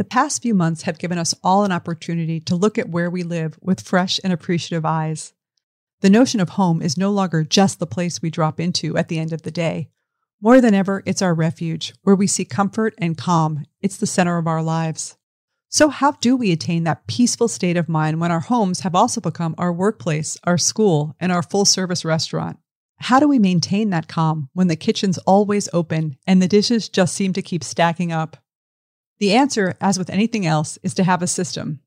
The 0.00 0.04
past 0.04 0.40
few 0.40 0.54
months 0.54 0.84
have 0.84 0.98
given 0.98 1.18
us 1.18 1.34
all 1.44 1.62
an 1.62 1.72
opportunity 1.72 2.40
to 2.40 2.56
look 2.56 2.78
at 2.78 2.88
where 2.88 3.10
we 3.10 3.22
live 3.22 3.58
with 3.60 3.82
fresh 3.82 4.18
and 4.24 4.32
appreciative 4.32 4.86
eyes. 4.86 5.34
The 6.00 6.08
notion 6.08 6.40
of 6.40 6.48
home 6.48 6.80
is 6.80 6.96
no 6.96 7.10
longer 7.10 7.44
just 7.44 7.78
the 7.78 7.86
place 7.86 8.22
we 8.22 8.30
drop 8.30 8.58
into 8.58 8.96
at 8.96 9.08
the 9.08 9.18
end 9.18 9.34
of 9.34 9.42
the 9.42 9.50
day. 9.50 9.90
More 10.40 10.62
than 10.62 10.72
ever, 10.72 11.02
it's 11.04 11.20
our 11.20 11.34
refuge, 11.34 11.92
where 12.00 12.16
we 12.16 12.26
seek 12.26 12.48
comfort 12.48 12.94
and 12.96 13.18
calm. 13.18 13.66
It's 13.82 13.98
the 13.98 14.06
center 14.06 14.38
of 14.38 14.46
our 14.46 14.62
lives. 14.62 15.18
So, 15.68 15.90
how 15.90 16.12
do 16.12 16.34
we 16.34 16.50
attain 16.50 16.84
that 16.84 17.06
peaceful 17.06 17.48
state 17.48 17.76
of 17.76 17.86
mind 17.86 18.20
when 18.20 18.32
our 18.32 18.40
homes 18.40 18.80
have 18.80 18.94
also 18.94 19.20
become 19.20 19.54
our 19.58 19.70
workplace, 19.70 20.38
our 20.44 20.56
school, 20.56 21.14
and 21.20 21.30
our 21.30 21.42
full 21.42 21.66
service 21.66 22.06
restaurant? 22.06 22.58
How 23.00 23.20
do 23.20 23.28
we 23.28 23.38
maintain 23.38 23.90
that 23.90 24.08
calm 24.08 24.48
when 24.54 24.68
the 24.68 24.76
kitchen's 24.76 25.18
always 25.18 25.68
open 25.74 26.16
and 26.26 26.40
the 26.40 26.48
dishes 26.48 26.88
just 26.88 27.14
seem 27.14 27.34
to 27.34 27.42
keep 27.42 27.62
stacking 27.62 28.12
up? 28.12 28.38
The 29.20 29.34
answer, 29.34 29.76
as 29.82 29.98
with 29.98 30.08
anything 30.08 30.46
else, 30.46 30.78
is 30.82 30.94
to 30.94 31.04
have 31.04 31.22
a 31.22 31.26
system. 31.26 31.80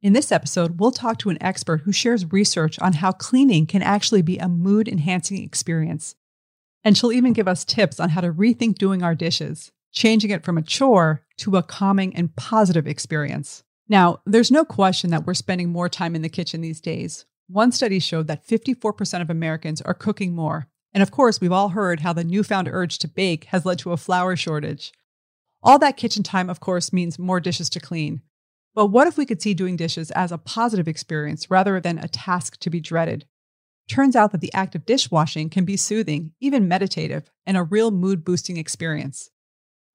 In 0.00 0.12
this 0.12 0.30
episode, 0.30 0.78
we'll 0.78 0.92
talk 0.92 1.18
to 1.18 1.30
an 1.30 1.42
expert 1.42 1.80
who 1.80 1.90
shares 1.90 2.30
research 2.30 2.78
on 2.78 2.94
how 2.94 3.10
cleaning 3.10 3.66
can 3.66 3.82
actually 3.82 4.22
be 4.22 4.38
a 4.38 4.48
mood 4.48 4.86
enhancing 4.86 5.42
experience. 5.42 6.14
And 6.84 6.96
she'll 6.96 7.10
even 7.10 7.32
give 7.32 7.48
us 7.48 7.64
tips 7.64 7.98
on 7.98 8.10
how 8.10 8.20
to 8.20 8.32
rethink 8.32 8.76
doing 8.76 9.02
our 9.02 9.16
dishes, 9.16 9.72
changing 9.92 10.30
it 10.30 10.44
from 10.44 10.56
a 10.56 10.62
chore 10.62 11.22
to 11.38 11.56
a 11.56 11.62
calming 11.62 12.14
and 12.14 12.36
positive 12.36 12.86
experience. 12.86 13.64
Now, 13.88 14.20
there's 14.24 14.50
no 14.50 14.64
question 14.64 15.10
that 15.10 15.26
we're 15.26 15.34
spending 15.34 15.70
more 15.70 15.88
time 15.88 16.14
in 16.14 16.22
the 16.22 16.28
kitchen 16.28 16.60
these 16.60 16.80
days. 16.80 17.24
One 17.48 17.72
study 17.72 17.98
showed 17.98 18.28
that 18.28 18.46
54% 18.46 19.20
of 19.20 19.28
Americans 19.28 19.82
are 19.82 19.92
cooking 19.92 20.34
more. 20.36 20.68
And 20.92 21.02
of 21.02 21.10
course, 21.10 21.40
we've 21.40 21.50
all 21.50 21.70
heard 21.70 22.00
how 22.00 22.12
the 22.12 22.22
newfound 22.22 22.68
urge 22.70 22.98
to 22.98 23.08
bake 23.08 23.44
has 23.46 23.66
led 23.66 23.80
to 23.80 23.90
a 23.90 23.96
flour 23.96 24.36
shortage. 24.36 24.92
All 25.66 25.78
that 25.78 25.96
kitchen 25.96 26.22
time, 26.22 26.50
of 26.50 26.60
course, 26.60 26.92
means 26.92 27.18
more 27.18 27.40
dishes 27.40 27.70
to 27.70 27.80
clean. 27.80 28.20
But 28.74 28.88
what 28.88 29.06
if 29.06 29.16
we 29.16 29.24
could 29.24 29.40
see 29.40 29.54
doing 29.54 29.76
dishes 29.76 30.10
as 30.10 30.30
a 30.30 30.36
positive 30.36 30.86
experience 30.86 31.50
rather 31.50 31.80
than 31.80 31.98
a 31.98 32.06
task 32.06 32.58
to 32.60 32.68
be 32.68 32.80
dreaded? 32.80 33.24
Turns 33.88 34.14
out 34.14 34.32
that 34.32 34.42
the 34.42 34.52
act 34.52 34.74
of 34.74 34.84
dishwashing 34.84 35.48
can 35.48 35.64
be 35.64 35.78
soothing, 35.78 36.32
even 36.38 36.68
meditative, 36.68 37.30
and 37.46 37.56
a 37.56 37.62
real 37.62 37.90
mood 37.90 38.26
boosting 38.26 38.58
experience. 38.58 39.30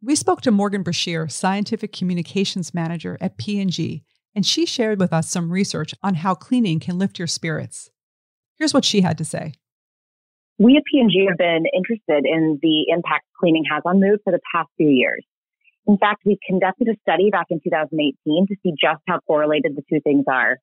We 0.02 0.16
spoke 0.16 0.42
to 0.42 0.52
Morgan 0.52 0.82
Brashear, 0.82 1.28
Scientific 1.28 1.94
Communications 1.94 2.74
Manager 2.74 3.20
at 3.22 3.38
P&G, 3.38 4.04
and 4.34 4.46
she 4.46 4.66
shared 4.66 5.00
with 5.00 5.14
us 5.14 5.30
some 5.30 5.52
research 5.52 5.94
on 6.02 6.16
how 6.16 6.34
cleaning 6.34 6.80
can 6.80 6.98
lift 6.98 7.20
your 7.20 7.28
spirits. 7.28 7.92
Here's 8.58 8.74
what 8.74 8.86
she 8.86 9.02
had 9.02 9.20
to 9.20 9.26
say. 9.26 9.54
We 10.58 10.78
at 10.78 10.84
P&G 10.92 11.28
have 11.30 11.38
been 11.38 11.66
interested 11.76 12.26
in 12.26 12.58
the 12.62 12.86
impact 12.90 13.26
cleaning 13.40 13.66
has 13.72 13.84
on 13.86 14.00
mood 14.00 14.20
for 14.24 14.32
the 14.32 14.40
past 14.52 14.70
few 14.78 14.90
years. 14.90 15.24
In 15.90 15.98
fact, 15.98 16.22
we 16.24 16.38
conducted 16.46 16.88
a 16.88 16.96
study 17.02 17.32
back 17.32 17.48
in 17.50 17.60
2018 17.64 18.46
to 18.46 18.56
see 18.62 18.74
just 18.80 19.02
how 19.08 19.22
correlated 19.26 19.76
the 19.76 19.82
two 19.90 20.00
things 20.02 20.24
are. 20.28 20.60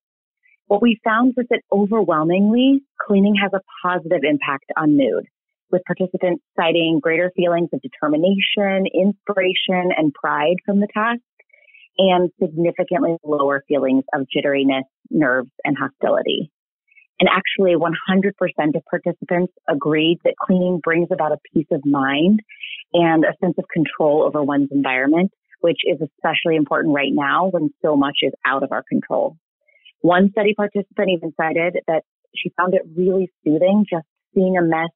What 0.69 0.81
we 0.81 1.01
found 1.03 1.35
was 1.37 1.47
that 1.51 1.63
overwhelmingly, 1.73 2.85
cleaning 3.05 3.35
has 3.35 3.51
a 3.53 3.61
positive 3.83 4.21
impact 4.23 4.67
on 4.77 4.97
mood, 4.97 5.25
with 5.73 5.83
participants 5.85 6.45
citing 6.55 7.01
greater 7.03 7.33
feelings 7.35 7.71
of 7.73 7.83
determination, 7.83 8.87
inspiration, 8.95 9.91
and 9.97 10.15
pride 10.15 10.59
from 10.65 10.79
the 10.79 10.87
task, 10.95 11.23
and 11.99 12.31
significantly 12.41 13.17
lower 13.25 13.65
feelings 13.67 14.05
of 14.15 14.29
jitteriness, 14.31 14.85
nerves, 15.11 15.51
and 15.65 15.77
hostility. 15.77 16.53
And 17.19 17.29
actually, 17.29 17.75
100% 17.75 18.77
of 18.77 18.85
participants 18.89 19.53
agreed 19.69 20.19
that 20.23 20.35
cleaning 20.41 20.79
brings 20.85 21.09
about 21.11 21.33
a 21.33 21.39
peace 21.53 21.67
of 21.73 21.85
mind 21.85 22.43
and 22.93 23.25
a 23.25 23.35
sense 23.41 23.55
of 23.59 23.65
control 23.73 24.23
over 24.23 24.43
one's 24.43 24.71
environment, 24.71 25.31
which 25.61 25.81
is 25.85 26.01
especially 26.01 26.57
important 26.57 26.95
right 26.95 27.13
now 27.13 27.49
when 27.49 27.71
so 27.83 27.97
much 27.97 28.19
is 28.23 28.33
out 28.47 28.63
of 28.63 28.73
our 28.73 28.83
control. 28.89 29.37
One 30.01 30.31
study 30.31 30.55
participant 30.55 31.11
even 31.11 31.33
cited 31.37 31.79
that 31.87 32.03
she 32.35 32.51
found 32.57 32.75
it 32.75 32.83
really 32.97 33.31
soothing 33.45 33.85
just 33.91 34.07
seeing 34.35 34.57
a 34.57 34.63
mess 34.63 34.91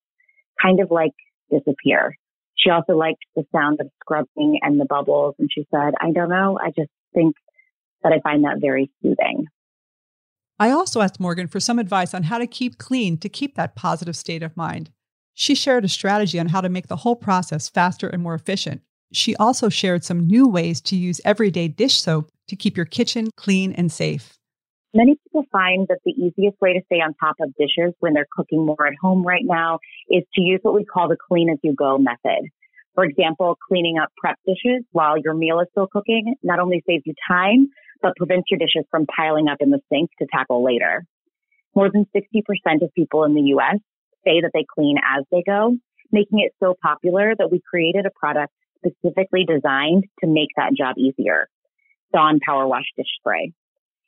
kind 0.63 0.81
of 0.81 0.91
like 0.91 1.13
disappear. 1.51 2.15
She 2.57 2.71
also 2.71 2.93
liked 2.93 3.25
the 3.35 3.45
sound 3.53 3.79
of 3.81 3.89
scrubbing 4.01 4.59
and 4.63 4.79
the 4.79 4.85
bubbles. 4.85 5.35
And 5.39 5.49
she 5.53 5.67
said, 5.71 5.95
I 6.01 6.13
don't 6.13 6.29
know. 6.29 6.59
I 6.63 6.69
just 6.69 6.91
think 7.15 7.35
that 8.03 8.13
I 8.13 8.21
find 8.21 8.45
that 8.45 8.59
very 8.61 8.91
soothing. 9.03 9.47
I 10.59 10.71
also 10.71 11.01
asked 11.01 11.19
Morgan 11.19 11.49
for 11.49 11.59
some 11.59 11.79
advice 11.79 12.13
on 12.13 12.25
how 12.25 12.37
to 12.37 12.47
keep 12.47 12.77
clean 12.77 13.17
to 13.19 13.31
keep 13.31 13.55
that 13.55 13.75
positive 13.75 14.15
state 14.15 14.43
of 14.43 14.57
mind. 14.57 14.91
She 15.41 15.55
shared 15.55 15.87
a 15.87 15.89
strategy 15.89 16.39
on 16.39 16.49
how 16.49 16.61
to 16.61 16.69
make 16.69 16.89
the 16.89 16.97
whole 16.97 17.17
process 17.17 17.67
faster 17.67 18.07
and 18.07 18.23
more 18.23 18.35
efficient. 18.35 18.83
She 19.11 19.35
also 19.37 19.71
shared 19.71 20.05
some 20.05 20.27
new 20.27 20.47
ways 20.47 20.83
to 20.83 20.97
use 20.97 21.19
everyday 21.25 21.67
dish 21.67 21.99
soap 21.99 22.31
to 22.49 22.57
keep 22.57 22.77
your 22.77 22.85
kitchen 22.85 23.31
clean 23.39 23.73
and 23.73 23.91
safe. 23.91 24.37
Many 24.93 25.17
people 25.25 25.47
find 25.51 25.89
that 25.89 26.01
the 26.05 26.11
easiest 26.11 26.61
way 26.61 26.75
to 26.75 26.83
stay 26.85 26.97
on 26.97 27.15
top 27.15 27.37
of 27.41 27.55
dishes 27.59 27.95
when 28.01 28.13
they're 28.13 28.27
cooking 28.31 28.67
more 28.67 28.87
at 28.87 28.93
home 29.01 29.23
right 29.23 29.41
now 29.43 29.79
is 30.11 30.25
to 30.35 30.43
use 30.43 30.61
what 30.61 30.75
we 30.75 30.85
call 30.85 31.09
the 31.09 31.17
clean 31.17 31.49
as 31.49 31.57
you 31.63 31.75
go 31.75 31.97
method. 31.97 32.51
For 32.95 33.05
example, 33.05 33.57
cleaning 33.67 33.97
up 33.97 34.11
prep 34.19 34.37
dishes 34.47 34.85
while 34.93 35.17
your 35.17 35.33
meal 35.33 35.59
is 35.61 35.69
still 35.71 35.87
cooking 35.91 36.35
not 36.43 36.59
only 36.59 36.85
saves 36.87 37.05
you 37.07 37.15
time, 37.27 37.71
but 38.03 38.15
prevents 38.19 38.51
your 38.51 38.59
dishes 38.59 38.85
from 38.91 39.07
piling 39.07 39.49
up 39.49 39.57
in 39.61 39.71
the 39.71 39.81
sink 39.91 40.11
to 40.19 40.27
tackle 40.31 40.63
later. 40.63 41.07
More 41.75 41.91
than 41.91 42.05
60% 42.15 42.83
of 42.83 42.93
people 42.95 43.25
in 43.25 43.33
the 43.33 43.55
U.S. 43.57 43.79
say 44.25 44.41
that 44.41 44.51
they 44.55 44.65
clean 44.75 44.97
as 44.99 45.25
they 45.31 45.43
go, 45.47 45.77
making 46.13 46.41
it 46.41 46.53
so 46.61 46.75
popular 46.83 47.35
that 47.39 47.51
we 47.51 47.61
created 47.69 48.07
a 48.07 48.11
product 48.19 48.53
specifically 48.79 49.45
designed 49.45 50.05
to 50.21 50.27
make 50.27 50.49
that 50.57 50.73
job 50.77 50.97
easier. 50.99 51.49
Dawn 52.13 52.41
Power 52.45 52.67
Wash 52.67 52.87
Dish 52.97 53.07
Spray. 53.19 53.53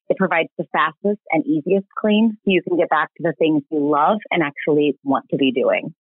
It 0.08 0.16
provides 0.16 0.48
the 0.58 0.66
fastest 0.72 1.20
and 1.30 1.46
easiest 1.46 1.86
clean 1.98 2.36
so 2.36 2.50
you 2.50 2.62
can 2.66 2.76
get 2.76 2.90
back 2.90 3.08
to 3.16 3.22
the 3.22 3.34
things 3.38 3.62
you 3.70 3.88
love 3.88 4.18
and 4.30 4.42
actually 4.42 4.98
want 5.04 5.26
to 5.30 5.36
be 5.36 5.52
doing. 5.52 5.94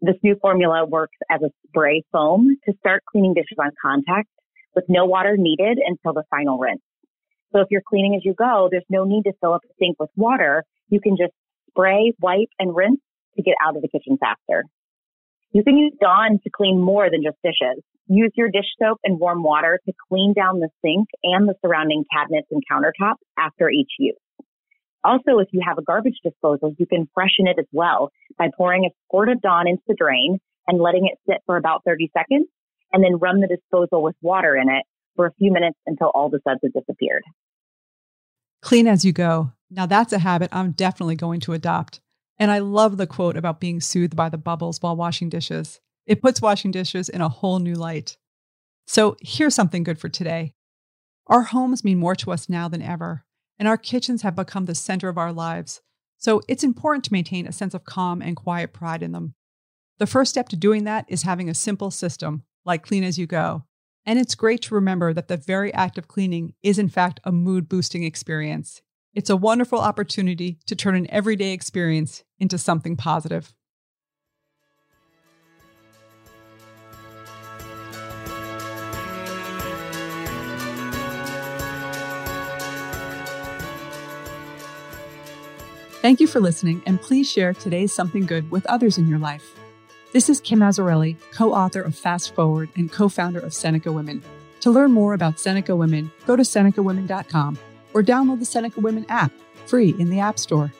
This 0.00 0.16
new 0.22 0.36
formula 0.40 0.84
works 0.84 1.16
as 1.30 1.40
a 1.42 1.50
spray 1.68 2.02
foam 2.12 2.56
to 2.66 2.74
start 2.78 3.04
cleaning 3.10 3.34
dishes 3.34 3.58
on 3.58 3.70
contact 3.80 4.28
with 4.74 4.84
no 4.88 5.04
water 5.04 5.36
needed 5.38 5.78
until 5.84 6.12
the 6.12 6.24
final 6.30 6.58
rinse. 6.58 6.82
So 7.52 7.60
if 7.60 7.68
you're 7.70 7.82
cleaning 7.88 8.16
as 8.16 8.24
you 8.24 8.34
go, 8.34 8.68
there's 8.70 8.84
no 8.88 9.04
need 9.04 9.22
to 9.22 9.32
fill 9.40 9.54
up 9.54 9.62
a 9.64 9.72
sink 9.78 10.00
with 10.00 10.10
water. 10.16 10.64
You 10.88 11.00
can 11.00 11.16
just 11.16 11.32
spray, 11.70 12.12
wipe, 12.20 12.50
and 12.58 12.74
rinse 12.74 13.00
to 13.36 13.42
get 13.42 13.54
out 13.64 13.76
of 13.76 13.82
the 13.82 13.88
kitchen 13.88 14.18
faster. 14.18 14.64
You 15.52 15.62
can 15.62 15.76
use 15.76 15.92
Dawn 16.00 16.40
to 16.42 16.50
clean 16.50 16.80
more 16.80 17.10
than 17.10 17.22
just 17.22 17.36
dishes. 17.42 17.82
Use 18.06 18.32
your 18.34 18.50
dish 18.50 18.66
soap 18.82 18.98
and 19.04 19.20
warm 19.20 19.42
water 19.42 19.80
to 19.86 19.92
clean 20.08 20.34
down 20.34 20.60
the 20.60 20.68
sink 20.84 21.08
and 21.22 21.48
the 21.48 21.54
surrounding 21.64 22.04
cabinets 22.12 22.48
and 22.50 22.62
countertops 22.70 23.22
after 23.38 23.70
each 23.70 23.90
use. 23.98 24.16
Also, 25.04 25.38
if 25.38 25.48
you 25.52 25.60
have 25.66 25.78
a 25.78 25.82
garbage 25.82 26.18
disposal, 26.24 26.74
you 26.78 26.86
can 26.86 27.08
freshen 27.14 27.46
it 27.46 27.58
as 27.58 27.66
well 27.72 28.10
by 28.38 28.48
pouring 28.56 28.84
a 28.84 28.90
squirt 29.04 29.28
of 29.28 29.40
Dawn 29.40 29.68
into 29.68 29.82
the 29.86 29.94
drain 29.94 30.38
and 30.66 30.80
letting 30.80 31.06
it 31.06 31.18
sit 31.28 31.42
for 31.46 31.56
about 31.56 31.82
30 31.84 32.10
seconds 32.16 32.48
and 32.92 33.04
then 33.04 33.18
run 33.18 33.40
the 33.40 33.46
disposal 33.46 34.02
with 34.02 34.16
water 34.22 34.56
in 34.56 34.68
it 34.68 34.84
for 35.14 35.26
a 35.26 35.32
few 35.34 35.52
minutes 35.52 35.78
until 35.86 36.10
all 36.14 36.30
the 36.30 36.40
suds 36.46 36.60
have 36.62 36.72
disappeared. 36.72 37.22
Clean 38.62 38.88
as 38.88 39.04
you 39.04 39.12
go. 39.12 39.52
Now 39.70 39.86
that's 39.86 40.12
a 40.12 40.18
habit 40.18 40.48
I'm 40.52 40.72
definitely 40.72 41.16
going 41.16 41.40
to 41.40 41.52
adopt. 41.52 42.00
And 42.38 42.50
I 42.50 42.58
love 42.58 42.96
the 42.96 43.06
quote 43.06 43.36
about 43.36 43.60
being 43.60 43.80
soothed 43.80 44.16
by 44.16 44.28
the 44.28 44.38
bubbles 44.38 44.80
while 44.80 44.96
washing 44.96 45.28
dishes. 45.28 45.80
It 46.06 46.20
puts 46.20 46.42
washing 46.42 46.70
dishes 46.70 47.08
in 47.08 47.20
a 47.20 47.28
whole 47.28 47.58
new 47.58 47.74
light. 47.74 48.16
So 48.86 49.16
here's 49.20 49.54
something 49.54 49.82
good 49.82 49.98
for 49.98 50.08
today. 50.08 50.54
Our 51.26 51.42
homes 51.42 51.84
mean 51.84 51.98
more 51.98 52.14
to 52.16 52.32
us 52.32 52.48
now 52.48 52.68
than 52.68 52.82
ever, 52.82 53.24
and 53.58 53.66
our 53.66 53.78
kitchens 53.78 54.22
have 54.22 54.36
become 54.36 54.66
the 54.66 54.74
center 54.74 55.08
of 55.08 55.16
our 55.16 55.32
lives. 55.32 55.80
So 56.18 56.42
it's 56.48 56.64
important 56.64 57.04
to 57.04 57.12
maintain 57.12 57.46
a 57.46 57.52
sense 57.52 57.72
of 57.72 57.84
calm 57.84 58.20
and 58.20 58.36
quiet 58.36 58.72
pride 58.72 59.02
in 59.02 59.12
them. 59.12 59.34
The 59.98 60.06
first 60.06 60.30
step 60.30 60.48
to 60.50 60.56
doing 60.56 60.84
that 60.84 61.06
is 61.08 61.22
having 61.22 61.48
a 61.48 61.54
simple 61.54 61.90
system, 61.90 62.42
like 62.64 62.82
clean 62.82 63.04
as 63.04 63.18
you 63.18 63.26
go, 63.26 63.64
and 64.04 64.18
it's 64.18 64.34
great 64.34 64.60
to 64.62 64.74
remember 64.74 65.14
that 65.14 65.28
the 65.28 65.36
very 65.36 65.72
act 65.72 65.96
of 65.96 66.08
cleaning 66.08 66.54
is, 66.62 66.78
in 66.78 66.88
fact, 66.88 67.20
a 67.24 67.32
mood 67.32 67.68
boosting 67.68 68.04
experience. 68.04 68.82
It's 69.14 69.30
a 69.30 69.36
wonderful 69.36 69.78
opportunity 69.78 70.58
to 70.66 70.74
turn 70.74 70.96
an 70.96 71.08
everyday 71.08 71.52
experience 71.52 72.24
into 72.40 72.58
something 72.58 72.96
positive. 72.96 73.52
Thank 86.02 86.20
you 86.20 86.26
for 86.26 86.40
listening, 86.40 86.82
and 86.84 87.00
please 87.00 87.30
share 87.30 87.54
today's 87.54 87.94
Something 87.94 88.26
Good 88.26 88.50
with 88.50 88.66
others 88.66 88.98
in 88.98 89.08
your 89.08 89.20
life. 89.20 89.58
This 90.12 90.28
is 90.28 90.40
Kim 90.40 90.58
Azzarelli, 90.58 91.16
co 91.32 91.54
author 91.54 91.80
of 91.80 91.94
Fast 91.94 92.34
Forward 92.34 92.68
and 92.76 92.90
co 92.90 93.08
founder 93.08 93.38
of 93.38 93.54
Seneca 93.54 93.92
Women. 93.92 94.22
To 94.60 94.70
learn 94.70 94.90
more 94.90 95.14
about 95.14 95.38
Seneca 95.38 95.74
Women, 95.74 96.10
go 96.26 96.36
to 96.36 96.42
SenecaWomen.com 96.42 97.58
or 97.94 98.02
download 98.02 98.40
the 98.40 98.44
Seneca 98.44 98.80
Women 98.80 99.06
app, 99.08 99.32
free 99.66 99.94
in 99.98 100.10
the 100.10 100.20
App 100.20 100.38
Store. 100.38 100.72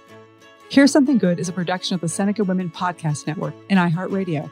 Here's 0.68 0.90
Something 0.90 1.18
Good 1.18 1.38
is 1.38 1.48
a 1.48 1.52
production 1.52 1.94
of 1.94 2.00
the 2.00 2.08
Seneca 2.08 2.44
Women 2.44 2.68
Podcast 2.68 3.26
Network 3.26 3.54
and 3.70 3.78
iHeartRadio. 3.78 4.50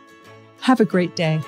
Have 0.60 0.80
a 0.80 0.84
great 0.84 1.16
day. 1.16 1.40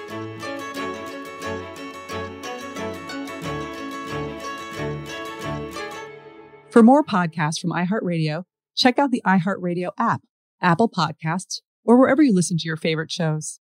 For 6.71 6.83
more 6.83 7.05
podcasts 7.05 7.61
from 7.61 7.71
iHeartRadio, 7.71 8.45
check 8.75 8.99
out 8.99 9.13
the 9.13 9.23
iHeartRadio 9.25 9.91
app, 9.97 10.23
Apple 10.61 10.89
Podcasts, 10.89 11.61
or 11.85 11.97
wherever 11.97 12.21
you 12.21 12.35
listen 12.35 12.59
to 12.59 12.67
your 12.67 12.77
favorite 12.77 13.13
shows. 13.13 13.61